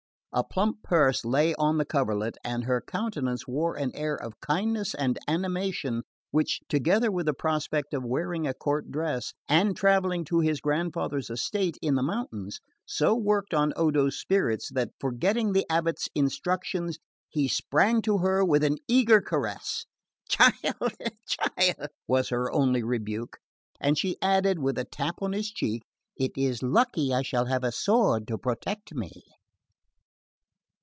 A 0.33 0.45
plump 0.45 0.81
purse 0.81 1.25
lay 1.25 1.53
on 1.55 1.77
the 1.77 1.83
coverlet, 1.83 2.37
and 2.41 2.63
her 2.63 2.79
countenance 2.79 3.49
wore 3.49 3.75
an 3.75 3.91
air 3.93 4.15
of 4.15 4.39
kindness 4.39 4.93
and 4.95 5.19
animation 5.27 6.03
which, 6.29 6.61
together 6.69 7.11
with 7.11 7.25
the 7.25 7.33
prospect 7.33 7.93
of 7.93 8.05
wearing 8.05 8.47
a 8.47 8.53
court 8.53 8.91
dress 8.91 9.33
and 9.49 9.75
travelling 9.75 10.23
to 10.23 10.39
his 10.39 10.61
grandfather's 10.61 11.27
castle 11.27 11.71
in 11.81 11.95
the 11.95 12.01
mountains, 12.01 12.61
so 12.85 13.13
worked 13.13 13.53
on 13.53 13.73
Odo's 13.75 14.17
spirits 14.17 14.69
that, 14.71 14.91
forgetting 15.01 15.51
the 15.51 15.65
abate's 15.69 16.07
instructions, 16.15 16.97
he 17.27 17.49
sprang 17.49 18.01
to 18.03 18.19
her 18.19 18.41
with 18.45 18.63
an 18.63 18.77
eager 18.87 19.19
caress. 19.19 19.85
"Child, 20.29 20.93
child," 21.27 21.87
was 22.07 22.29
her 22.29 22.49
only 22.53 22.83
rebuke; 22.83 23.39
and 23.81 23.97
she 23.97 24.15
added, 24.21 24.59
with 24.59 24.77
a 24.77 24.85
tap 24.85 25.15
on 25.21 25.33
his 25.33 25.51
cheek: 25.51 25.83
"It 26.15 26.31
is 26.37 26.63
lucky 26.63 27.13
I 27.13 27.21
shall 27.21 27.47
have 27.47 27.65
a 27.65 27.71
sword 27.73 28.29
to 28.29 28.37
protect 28.37 28.93
me." 28.95 29.11